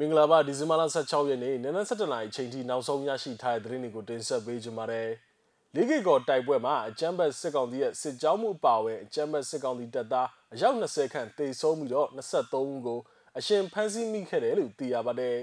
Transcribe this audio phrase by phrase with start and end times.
[0.00, 5.08] မင်္ဂလာပါဒီဇင်ဘာလ16ရက်နေ့နနက်7:00နာရီချိန်ထိနောက်ဆုံးရရှိထားတဲ့သတင်းတွေကိုတင်ဆက်ပေးကြပါမယ်။
[5.74, 13.00] လေးကေကော်တိုက်ပွဲမှာအကြမ်းဖက်စစ်ကောင်စီရဲ့စစ်ကြောင်းမှုအပါအဝင်အကြမ်းဖက်စစ်ကောင်စီတပ်သားအယောက်20ခန့်တေဆုံးပြီးတော့23ဦးကို
[13.38, 15.36] အရှင်ဖမ်းဆီးမိခဲ့တယ်လို့သိရပါတယ်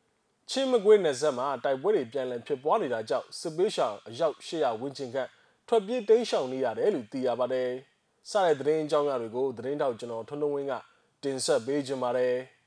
[0.50, 5.28] ။ချင်းမကွေးနယ်စပ်မှာတိုက်ပွဲတွေပြန်လည်ဖြစ်ပွားနေတာကြောင့်စစ်ပေးရှောင်အယောက်800ဝန်းကျင်ခန့်
[5.68, 7.70] ထွက်ပြေးတိမ်းရှောင်နေရတယ်လို့သိရပါတယ်။
[8.30, 10.74] စတဲ့သတင်းအကြောင်းအရာတွေကိုသတင်းတောက်ကျွန်တော်ထွန်းထွန်းဝင်းက
[11.22, 12.36] တင်ဆက်ပေးကြပါမယ်။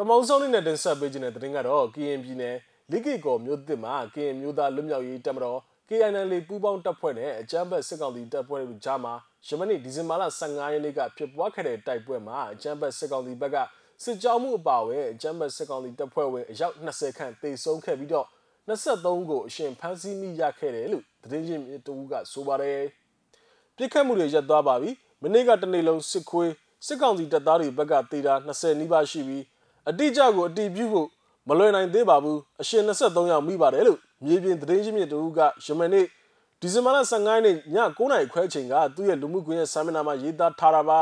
[0.00, 2.56] ထမဆုံးအနေနဲ့တင်ဆက်ပေးခြင်းတဲ့သတင်းကတော့ KN ပြည်နယ်
[2.90, 9.14] လိကိကောမြို့သစ်မှာ KN မြို့သားလွတ်မြောက်ရေးတပ်မတော် KNL ပူးပေါင်းတပ်ဖွဲ့နဲ့အကြမ်းဖက်စစ်ကောင်စီတပ်ဖွဲ့တို့ကြားမှာ
[9.46, 13.56] ယမနေ့ဒီဇင်ဘာလ15ရက်နေ့ကဖြစ်ပွားခဲ့တဲ့တိုက်ပွဲမှာအကြမ်းဖက်စစ်ကောင်စီဘက်က
[14.04, 18.26] စစ်ကြောင်းမှုအပါအဝင်အကြမ်းဖက်စစ်ကောင်စီတပ်ဖွဲ့ဝင်အယောက်20ခန့်တေဆုံးခဲ့ပြီးတော့
[18.68, 22.80] 23ကိုအရှင်ဖမ်းဆီးမိရခဲ့တယ်လို့သတင်းရင်းမြစ်တူကဆိုပါတယ်
[23.76, 24.90] ပြစ်ခတ်မှုတွေရပ်သွားပါပြီ
[25.22, 26.52] မနေ့ကတနေ့လုံးစစ်ခွေး
[26.86, 29.44] စစ်ကောင်စီတပ်သားတွေဘက်ကတေတာ20နီးပါးရှိပြီး
[29.88, 31.08] အတိအကျကိုအတိပြုဖို့
[31.48, 36.06] မလွယ်နိုင်သေးပါဘူးအရှင်23ယောက်မိပါတယ်လို့မြေပြင်သတင်းရင်းမြစ်တူကယမနေ့
[36.60, 41.00] ဒီဇင်ဘာလ15ရက်နေ့ည9:00နာရီခွဲချိန်ကသူ့ရဲ့လူမှုကွန်ရက်စာမျက်နှာမှာရေးသားထားတာပါ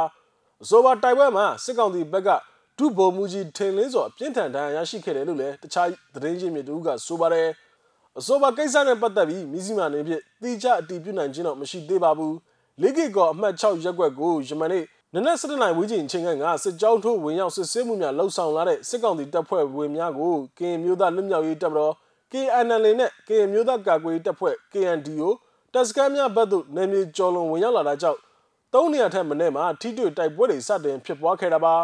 [0.63, 2.29] အဆိုပါတိုက်ပွဲမှာစစ်ကောင်စီဘက်က
[2.79, 7.49] ဒုဗိုလ်မှူးကြီးထင်လင်းစောအပြင်းထန်ဒဏ်ရာရရှိခဲ့တယ်လို့လည်းတခြားသတင်းရင်းမြစ်တူကဆိုပါတယ်
[8.19, 12.37] အဆိုပါကိစ္စနဲ့ပတ်သက်ပြီးမိစီမာနေဖြင့်တိကျအတည်ပြုနိုင်ခြင်းတော့မရှိသေးပါဘူး
[12.83, 21.95] လေးကီကောအမှတ်6ရက်ွက်ကိုယမနေ့န နက်7:00နာရီဝန်းကျင်အချိန်ကစစ်ကြောင်းထိုးဝင်ရောက်စစ်ဆေးမှုများလှုပ်ဆောင်လာတဲ့စစ်ကောင်စီတပ်ဖွဲ့ဝင်များကိုကရင်မျိုးသားလွတ်မြောက်ရေးတပ်မတော်
[22.33, 25.29] KNL နဲ့ကရင်မျိုးသားကာကွယ်ရေးတပ်ဖွဲ့ KNDO
[25.73, 28.19] တပ်စခန်းများဘက်သို့နေမြေကျော်လွန်ဝင်ရောက်လာတာကြောင့်
[28.75, 31.75] သုံးနေရာထက်မနည်းမှာထိတွေ့တိုက်ပွဲတွေစတင်ဖြစ်ပွားခဲ့တာပါ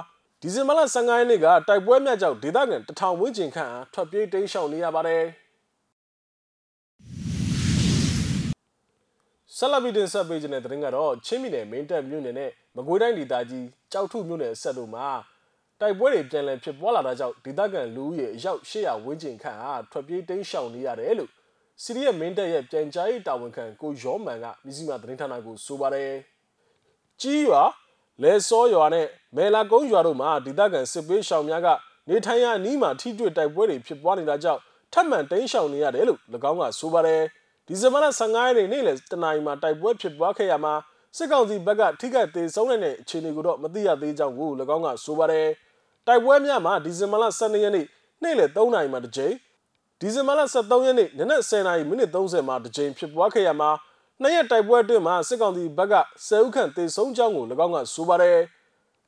[0.40, 5.24] ဒီဇင်ဘာလ15ရက်နေ့ကတိုက်ပွဲများကြောင့်ဒေသခံတထောင်ဝန်းကျင်ခန့်အားထွက်ပြေးတိမ်းရှောင်နေရပါတယ်
[9.56, 15.06] ဆလဗီဒင်ဆက်ပေးခြင်းတဲ့တင်ကတော့ချင်းပြည်နယ်မင်းတပ်မြို့နယ်နဲ့ မကွေးတိုင်းဒေသကြီးကြောက်ထုမြို့နယ်ဆက်တို့မှာ
[15.80, 21.30] တိုက်ပွဲတွေပြန်လည်ဖြစ်ပွားလာတာကြောင့်ဒေသခံလူဦးရေအယောက်800ဝန်းကျင်ခန့်ဟာထွက်ပြေးတိမ်းရှောင်နေရတယ်လို့
[21.82, 26.12] စီရီယမင်းတပ်ရဲ့ပြန်ကြားရေးတာဝန်ခံကိုရောမန်ကမြစည်းမသတင်းဌာနကိုဆိုပါတယ်
[27.20, 27.62] ကြီးရွာ
[28.22, 29.06] လဲစောရွာနဲ့
[29.36, 31.68] မဲလာကုန်းရွာတို့မှာဒေသခံစစ်ပေးရှောင်များက
[32.08, 34.61] နေထိုင်ရအနီးမှာထိတွေ့တိုက်ပွဲတွေဖြစ်ပွားနေတာကြောင့်
[34.92, 37.22] ထပ်မံတိမ်းရှောင်နေရတယ်လို့၎င်းကဆိုပါတယ်။
[37.66, 40.74] ဒီဇင်ဘာလ15ရက်နေ့နေ့လယ်တနာရီမှာတိုက်ပွဲဖြစ်ပွားခဲ့ရမှာ
[41.17, 45.48] စစ်ကောင်စီဘက်ကထိခိုက်သေးဆုံးတဲ့အခြေအနေကိုတော့မသိရသေးကြောင်းကို၎င်းကဆိုပါတယ်
[46.06, 47.86] တိုက်ပွဲများမှာဒီဇင်ဘာလ12ရက်နေ့
[48.23, 49.34] နေ့လယ်3နာရီမှာတစ်ကြိမ်
[50.00, 53.70] ဒီဇင်ဘာလ23ရက်နေ့နနက်10နာရီမိနစ်30မှာတစ်ကြိမ်ဖြစ်ပွားခဲ့ရမှာ
[54.23, 55.95] နှစ်ရက်တိုက်ပွဲအတွင်းမှာစစ်ကောင်စီဘက်က
[56.27, 58.39] 10ဦးခန့်သေဆုံးကြောင်းကို၎င်းကဆိုပါတယ်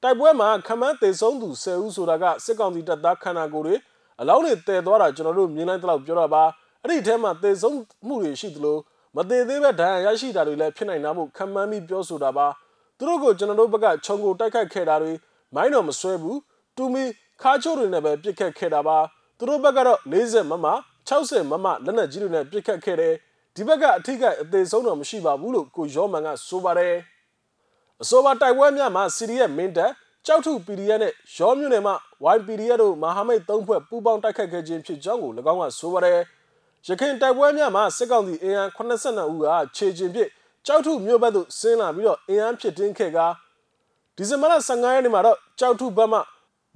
[0.02, 3.76] တိုက်ပွဲမှာခမန်းသေဆုံးသူ10ဦးဆိုတာကစစ်ကောင်စီတပ်သားခန္ဓာကိုယ်တွေ
[4.20, 6.44] အလောင်းတွေတည်သွားတာကျွန်တော်တို့မြင်လိုက်တော့ပြောတာပါ
[6.82, 7.76] အဲ့ဒီထဲမှာသေဆုံး
[8.06, 8.76] မှုတွေရှိသလို
[9.16, 12.46] မသေးသေးပဲဒဏ်ရာရရှိတာတွေလည်းဖြစ်နိုင်တာမို့ခံမှန်းပြီးပြောဆိုတာပါ
[12.98, 15.12] သူတို့ကိုကျွန်တော်တို့ဘက်ကခြုံကိုတိုက်ခိုက်ခဲ့တာတွေ
[15.54, 16.38] မိုင်းတော်မဆွဲဘူး
[16.76, 17.04] တူမီ
[17.42, 18.98] ခါချိုးတွေနဲ့ပဲပြစ်ခတ်ခဲ့တာပါ
[19.38, 20.66] သူတို့ဘက်ကတော့40မမ
[21.08, 23.14] 60မမလက်နက်ကြီးတွေနဲ့ပြစ်ခတ်ခဲ့တယ်
[23.54, 26.94] ဒီဘက်ကအထိကအသေးဆုံးတော့မရှိပါဘူးလို့ကိုရောမန်ကဆိုပါတယ်
[28.02, 29.92] အဆိုပါတိုက်ပွဲများမှာစီရီရဲ့မင်းတပ်
[30.26, 31.94] ကြောက်ထု PDF နဲ့ရောမြို့နယ်မှာ
[32.36, 36.18] YPDF တို့မဟာမိတ်၃ဖွဲ့ပူးပေါင်းတိုက်ခိုက်ခဲ့ခြင်းဖြစ်ကြောင်းကို၎င်းကဆိုပါတယ်။
[36.86, 40.28] ရခိုင်တိုက်ပွဲများမှာစစ်ကောင်စီအင်အား82ဦးကခြေကျင်ပစ်
[40.66, 43.18] ကြောက်ထုမြို့ဘက်သို့ဆင်းလာပြီးတော့အင်အားဖြစ်တင်းခဲ့က
[44.16, 46.18] ဒီဇင်ဘာလ15ရက်နေ့မှာတော့ကြောက်ထုဘက်မှ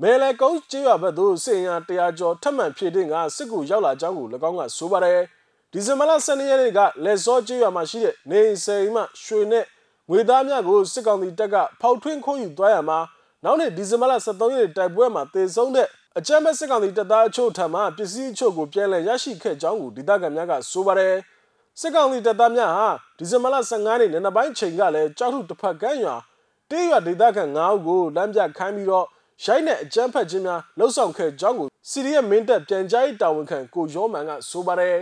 [0.02, 5.20] မဲလဲကုန်းကျေးရွာဘက်သို့စစ်အင်အား100ကျော်ထပ်မံဖြစ်တင်းကစစ်ကူရောက်လာကြောင်းကို၎င်းကဆိုပါတယ်
[5.72, 9.64] ဒီဇင်ဘာလ12ရက်နေ့ကလက်စောကျေးရွာမှာရှိတဲ့နေဆယ်မှရွှေနဲ့
[10.10, 12.98] ငွေသားများကိုစစ်ကောင်စီတပ်ကဖောက်ထွင်းခိုးယူသွားရမှာ
[13.44, 15.88] နောက်နေ့ဒီဇင်ဘာလ23ရက်နေ့တိုက်ပွဲမှာတေဆုံးတဲ့
[16.20, 21.14] အကြမ်းမဲ့စစ်ကောင်စီတပ်သားအချို့ထံမှပစ္စည်းအချို့ကိုပြန်လည်ရရှိခဲ့ကြောင်းကိုဒေသခံများကဆိုပါတယ်
[21.80, 26.16] စစ်ကောင်စီတပ်သားများဟာဒီဇင်ဘာလ15ရက်နေ့နံပိုင်းချိန်ကလည်းကြောက်ထုတစ်ဖက်ကမ်းရွာ
[26.70, 29.06] တေးရွာဒေသခံ9ဦးကိုလမ်းပြခိုင်းပြီးတော့
[29.44, 34.98] ရိုက်နဲ့အကြမ်းဖက်ခြင်းများလှုပ်ဆောင်ခဲ့ကြောင်းကိုစီရီယမင်းတပ်ပြန်ကြားရေးတာဝန်ခံကိုရောမန်ကဆိုပါတယ်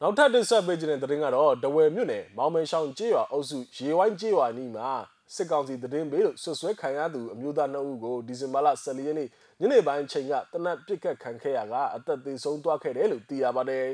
[0.00, 4.90] နောက်ထပ်တင်ဆက်ပေးခြင်းတဲ့သတင်းကတော့တဝယ်မြို့နယ်မောင်မဲရှောင်းကျေးရွာအုပ်စုရေဝိုင်းကျေးရွာနီးမှာ
[5.34, 9.28] စစ်ကောင်စီသတင်းပေးလို့ဆွဆွဲခံရသူအမျိုးသား2ဦးကိုဒီဇင်ဘာလ14ရက်နေ့
[9.60, 13.86] ညနေပိုင်းချိန်ကတနက်ပစ်ခတ်ခံခဲ့ရကအသက်သေဆုံးသွားခဲ့တယ်လို့သိရပါတယ်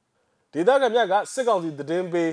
[0.52, 2.30] ။ဒေသခံများကစစ်ကောင်စီသတင်းပေး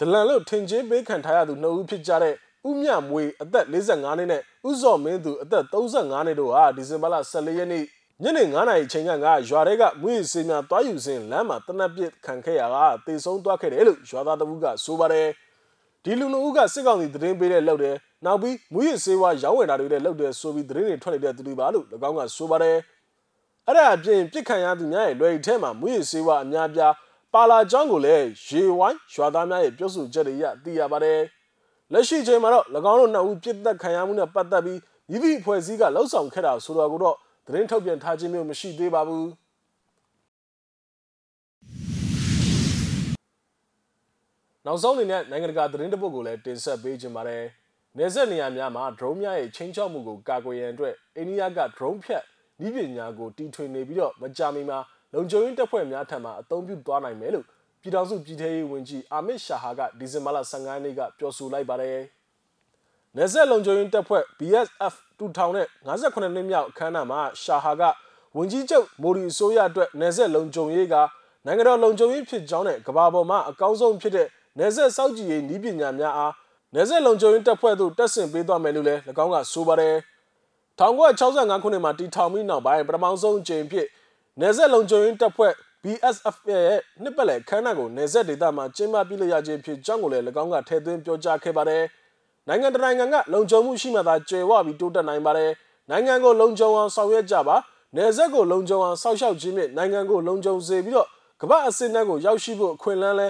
[0.00, 2.34] ဒလန်လို့ထင်ကြေးပေးခံထားရသူ2ဦးဖြစ်ကြတဲ့
[2.68, 7.84] ဥမြမွေအသက်45နှစ်နဲ့ဥဇော်မင်းသူအသက်35နှစ်တို့ဟာဒီဇင်ဘာလ14ရက်နေ့
[8.22, 9.10] ညနေ9:00နာရီချိန်က
[9.48, 15.28] ရွာတွေကမွေးစေးများတွားယူစဉ်လမ်းမှာတနက်ပစ်ခံခဲ့ရတာတေဆုံးသွားခဲ့တယ်လို့ရွာသားတပူးကဆိုပါတယ်။
[16.04, 22.76] ဒီလူနှုတ်ကစစ်ကောင်စီသတင်းပေးတဲ့လောက်တယ်နောက်ပြီးမူရစ်စေးဝါရောင်းဝယ်တာတွေလည်းလောက်တယ်ဆိုပြီးသတင်းတွေထွက်နေတဲ့သူတွေပါလို့၎င်းကဆိုပါတယ်
[23.66, 26.92] အဲ့ဒါအပြင်ပြစ်ခံရသူများရဲ့လွယ်ထဲမှာမူရစ်စေးဝါအများပြား
[27.34, 31.20] ပါလာကြောင်းကိုလည်းရေဝိုင်းရွာသားများရဲ့ပြောဆိုချက်တွေအရသိရပါတယ်
[31.92, 34.80] လက်ရှိချိန်မှာတော့၎င်းတို့နှစ်ဦးပြစ်သက်ခံရမှုနဲ့ပတ်သက်ပြီး
[35.10, 37.16] မိမိအဖွဲ့အစည်းကလှုပ်ဆောင်ခဲ့တာဆိုတော့ကိုတော့
[37.46, 39.26] သတင်းထုတ်ပြန်ထားခြင်းမျိုးမရှိသေးပါဘူး
[44.66, 47.42] နောက်ဆုံးအနေနဲ့နိုင်ငံတကာသတင်းတပုတ်ကိုလည်းတင်ဆက်ပေးခြင်းပါတယ်။
[47.98, 52.22] နေဆက်နေရာများမှာ drone များရဲ့ချင်းချောက်မှုကိုကာကွယ်ရန်အတွက်အိန္ဒိယက drone ဖြတ်
[52.66, 54.78] ဤပညာကိုတီထွင်နေပြီးတော့မကြာမီမှာ
[55.14, 57.46] လုံခြုံရေးတပ်ဖွဲ့များထံမှအသုံးပြုသွားနိုင်မယ်လို့
[57.80, 61.98] ပြည်ထောင်စုပြည်ထရေးဝန်ကြီးအာမစ်ရှာဟာကဒီဇင်ဘာလ15ရက်နေ့ကပြောဆိုလိုက်ပါတယ်။
[63.16, 67.82] နေဆက်လုံခြုံရေးတပ်ဖွဲ့ BSF 2058နှစ်မြောက်အခမ်းအနားမှာရှာဟာက
[68.36, 70.94] ဝန်ကြီးချုပ်မိုဒီအစိုးရအတွက်နေဆက်လုံခြုံရေးက
[71.46, 74.28] နိုင်ငံတော်လုံခြုံရေးဖြစ်ကြောင်းနဲ့ကမ္ဘာပေါ်မှာအကောင်းဆုံးဖြစ်တဲ့
[74.58, 76.32] နေဆက်စောက်ကြည်ရေးဤပညာများအား
[76.74, 79.94] နေဆက်လုံခြုံရေးတပ်ဖွဲ့သို့တက်ဆင်ပေးသွားမယ်လို့လည်း၎င်းကဆိုပါတယ်
[80.78, 83.86] 1965ခုနှစ်မှာတည်ထောင်ပြီးနောက်ပိုင်းပထမဆုံးအကြိမ်ဖြစ်
[84.40, 85.52] နေဆက်လုံခြုံရေးတပ်ဖွဲ့
[85.82, 91.84] BSF ရဲ့နှစ်ပတ်လည်ခန်းနာကိုနေဆက်ဒေသမှာကျင်းပပြလျက်ခြင်းဖြစ်ကြောင်းကိုလည်း၎င်းကထည့်သွင်းပြောကြားခဲ့ပါတယ်
[92.48, 95.50] နိုင်ငံတကာနိုင်ငံကလုံခြုံမှုရှိမှသာကျေဝပြီးတိုးတက်နိုင်ပါတယ်
[95.90, 97.56] နိုင်ငံကိုလုံခြုံအောင်ဆောင်ရွက်ကြပါ
[97.96, 101.08] နေဆက်ကိုလုံခြုံအောင်စောင့်ရှောက်ခြင်းဖြင့်နိုင်ငံကိုလုံခြုံစေပြီးတော့
[101.40, 103.28] ကမ္ဘာအစင်းအတန်းကိုရောက်ရှိဖို့အခွင့်အလမ်းလဲ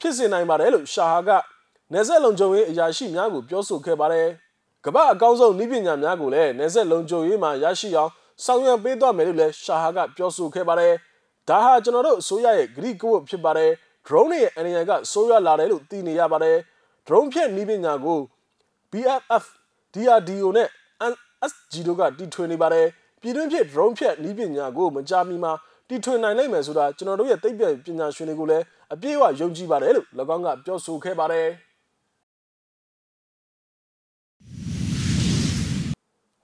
[0.00, 1.30] ဖြစ်စေနိုင်ပါတယ်လို့ရှာဟာက
[1.92, 4.28] နေဆက်လုံခြုံရေးအရာရှိများကိုပြောဆိုခဲ့ပါတယ်။
[4.84, 8.10] ကမ္ဘာအကောင်းဆုံးနည်းပညာများကိုလည်းနေဆက်လုံခြုံရေးမှာရရှိအောင်
[8.44, 10.94] ဆောင်ရွက်ပေးသွားမယ်လို့လည်းရှာဟာကပြောဆိုခဲ့ပါတယ်။
[11.48, 13.70] ဒါဟာကျွန်တော်တို့အစိုးရရဲ့ဂရိကဝတ်ဖြစ်ပါတယ်။
[14.06, 16.56] drone ရဲ့အနေနဲ့ကဆိုးရွားလာတယ်လို့သိနေရပါတယ်။
[17.06, 18.18] drone ဖြင့်နည်းပညာကို
[18.92, 19.44] BFF
[19.94, 20.68] DRDO နဲ့
[21.12, 22.86] NSG တို့ကတီထွင်နေပါတယ်။
[23.20, 25.52] ပြည်တွင်းဖြစ် drone ဖြင့်နည်းပညာကိုမကြာမီမှာ
[25.90, 28.64] တီထွင်နိုင်နိုင်မယ်ဆိုတာကျွန်တော်တို့ရဲ့သိပ္ပံပညာရှင်တွေကိုလည်း
[28.94, 31.46] အပြည့်အဝယုံကြည်ပါတယ်လို့၎င်းကပြောဆိုခဲ့ပါတယ်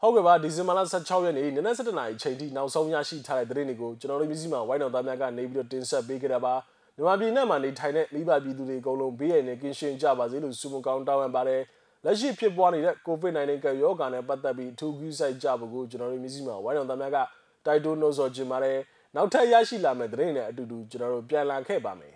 [0.00, 6.54] ဟုတ်ကဲ့ပါဒီဇင်ဘာလ16ရက်နေ့နနက်7:00နာရီချိန်ထိနောက်ဆုံးရရှိထားတဲ့သတင်းတွေကိုကျွန်တော်တို့မျိုးစိမှာဝိုင်းတော်သားများကနေပြီးတော့တင်ဆက်ပေးကြတာပါ
[6.96, 11.62] မြန်မာပြည်နဲ့မှာနေထိုင်တဲ့မိဘပြည်သူတွေအကုန်လုံးဘေးရန်နဲ့ကင်းရှင်းကြပါစေလို့ဆုမကောင်းတောင်းပန်ပါတယ်
[12.04, 17.18] လက်ရှိဖြစ်ပွားနေတဲ့ COVID-19 ကရောဂါနဲ့ပတ်သက်ပြီးအထူးကူးစိုက်ကြဖို့ကိုကျွန်တော်တို့မျိုးစိမှာဝိုင်းတော်သားများက
[17.66, 18.78] တိုက်တွန်းလို့ဆိုချင်ပါတယ်
[19.16, 22.15] နောက်ထပ်ရရှိလာမယ့်သတင်းတွေနဲ့အတူတူကျွန်တော်တို့ပြန်လာခဲ့ပါမယ်